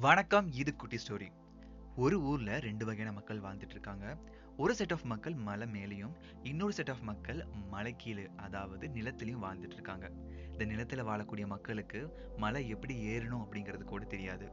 [0.00, 1.26] வணக்கம் இது குட்டி ஸ்டோரி.
[1.96, 4.16] ஒரு ஊர்ல ரெண்டு வகையான மக்கள் வாழ்ந்துட்டு இருக்காங்க.
[4.56, 9.72] ஒரு செட் ஆஃப் மக்கள் மலை மேலேயும் இன்னொரு செட் ஆஃப் மக்கள் மலை கீழே அதாவது நிலத்திலையும் வாழ்ந்துட்டு
[9.72, 10.10] இருக்காங்க.
[10.52, 14.50] இந்த நிலத்துல வாழக்கூடிய மக்களுக்கு மலை எப்படி ஏறணும் அப்படிங்கிறது கூட தெரியாது.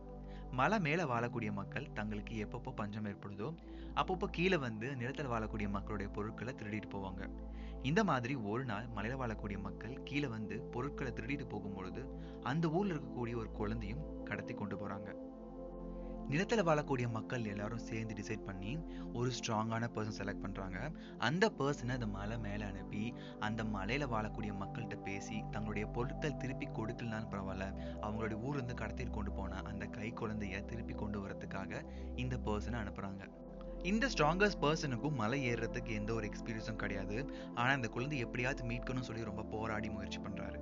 [0.52, 3.56] மலை மேலே வாழக்கூடிய மக்கள் தங்களுக்கு எப்பப்போ பஞ்சம் ஏற்படுதோ
[3.96, 7.30] அப்பப்போ கீழே வந்து நிலத்தில் வாழக்கூடிய மக்களுடைய பொருட்களை திருடிட்டு போவாங்க.
[7.82, 12.06] இந்த மாதிரி ஒரு நாள் மலையில வாழக்கூடிய மக்கள் கீழே வந்து பொருட்களை திருடிட்டு போகும்பொழுது
[12.44, 15.26] அந்த ஊர்ல இருக்கக்கூடிய ஒரு குழந்தையும் கடத்தி கொண்டு போறாங்க.
[16.30, 18.72] நிலத்தில் வாழக்கூடிய மக்கள் எல்லாரும் சேர்ந்து டிசைட் பண்ணி
[19.14, 20.80] ஒரு ஸ்ட்ராங்கான பர்சன் செலக்ட் பண்ணுறாங்க
[21.18, 27.32] அந்த பர்சனை அந்த மலை மேலே அனுப்பி அந்த மலையில் வாழக்கூடிய மக்கள்கிட்ட பேசி தங்களுடைய பொருட்கள் திருப்பி கொடுக்கலனாலும்
[27.34, 27.68] பரவாயில்ல.
[28.02, 31.82] அவங்களுடைய ஊர்லேருந்து கடத்திட்டு கொண்டு போன அந்த கை குழந்தைய திருப்பி கொண்டு வரதுக்காக
[32.16, 33.24] இந்த பர்சனை அனுப்புகிறாங்க
[33.84, 37.18] இந்த ஸ்ட்ராங்கஸ்ட் பர்சனுக்கும் மலை ஏறுறதுக்கு எந்த ஒரு எக்ஸ்பீரியன்ஸும் கிடையாது.
[37.56, 40.60] ஆனால் இந்த குழந்தை எப்படியாவது மீட்கணும்னு சொல்லி ரொம்ப போராடி முயற்சி பண்ணுறாரு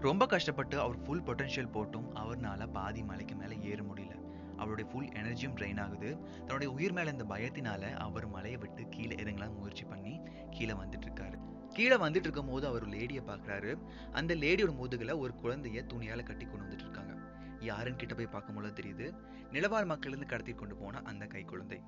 [0.00, 4.24] ரொம்ப கஷ்டப்பட்டு அவர் ஃபுல் பொட்டன்ஷியல் போட்டும் அவர்னால பாதி மலைக்கு மேலே ஏற முடியல.
[4.56, 6.10] அவருடைய ஃபுல் எனர்ஜியும் ட்ரெயின் ஆகுது.
[6.38, 10.14] தன்னுடைய உயிர் மேல இந்த பயத்தினால அவர் மலையை விட்டு கீழே இறங்கலாம் முயற்சி பண்ணி
[10.50, 11.38] கீழே வந்துட்டு இருக்காரு
[11.74, 13.72] கீழே வந்துட்டு இருக்கும் போது அவர் லேடியை பாக்குறாரு
[14.12, 17.14] அந்த லேடியோட முதுகுல ஒரு குழந்தைய துணியால கட்டி கொண்டு வந்துட்டு இருக்காங்க
[17.60, 19.06] யாருன்னு கிட்ட போய் பார்க்கும்போது தெரியுது.
[19.52, 21.80] நிலவாழ் மக்கள் இருந்து கடத்தி கொண்டு போன அந்த கை குழந்தை.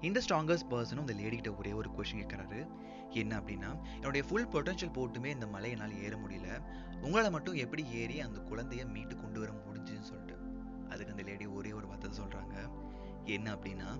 [0.00, 2.60] இந்த ஸ்ட்ராங்கஸ்ட் பர்சனும் இந்த லேடி கிட்ட ஒரே ஒரு கொஷின் கேட்கறாரு.
[3.10, 6.48] என்ன அப்படின்னா என்னுடைய ஃபுல் பொட்டன்ஷியல் போட்டுமே இந்த மலை என்னால் ஏற முடியல.
[7.00, 10.36] உங்களால் மட்டும் எப்படி ஏறி அந்த குழந்தைய மீட்டு கொண்டு வர முடிஞ்சுன்னு சொல்லிட்டு.
[10.88, 11.65] அதுக்கு அந்த லேடி ஒரு
[12.20, 12.62] ஒரு வார்த்தை
[13.24, 13.90] என்ன அப்படின்னா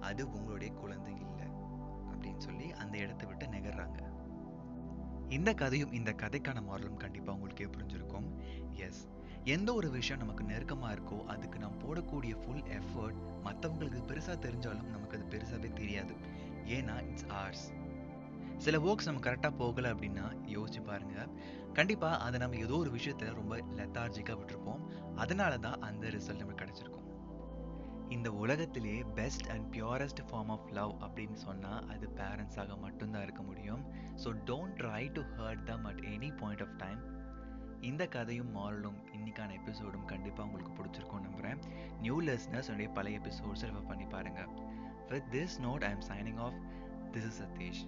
[0.00, 1.48] அது உங்களுடைய குழந்தை இல்லை
[2.12, 3.98] அப்படின்னு சொல்லி அந்த இடத்த விட்டு நெகர்றாங்க.
[5.28, 8.26] இந்த கதையும் இந்த கதைக்கான மாரலும் கண்டிப்பாக உங்களுக்கே புரிஞ்சிருக்கும்.
[8.86, 9.02] எஸ்
[9.44, 15.16] எந்த ஒரு விஷயம் நமக்கு நெருக்கமாக இருக்கோ அதுக்கு நாம் போடக்கூடிய ஃபுல் எஃபர்ட் மற்றவங்களுக்கு பெருசாக தெரிஞ்சாலும் நமக்கு
[15.18, 16.14] அது பெருசாகவே தெரியாது.
[16.76, 17.64] ஏன்னா இட்ஸ் ஆர்ஸ்
[18.56, 21.26] சில ஒர்க்ஸ் நம்ம கரெக்டாக போகலை அப்படின்னா யோசிச்சு பாருங்க.
[21.72, 24.82] கண்டிப்பாக அதை நம்ம ஏதோ ஒரு விஷயத்துல ரொம்ப லெத்தார்ஜிக்காக விட்டுருப்போம்.
[25.16, 27.01] அதனால தான் அந்த ரிசல்ட் நமக்கு கிடச்சிருக்கும்.
[28.22, 33.82] இந்த உலகத்திலே best and purest form of love அப்படின்னு சொன்னால் அது பேரண்ட்ஸாக மட்டும்தான் இருக்க முடியும்.
[34.22, 37.00] So don't try to hurt them at any point of time
[37.88, 41.58] இந்த கதையும் மாரலும் இன்னைக்கான எபிசோடும் கண்டிப்பாக உங்களுக்கு பிடிச்சிருக்கும் நம்புறேன்.
[42.04, 44.52] நியூ லிஸ்னர்ஸ் என்னுடைய பழைய எபிசோட்ஸ் ரெஃபர் பண்ணி பாருங்கள்
[45.10, 46.60] with this note I am signing off
[47.16, 47.82] this is Sathish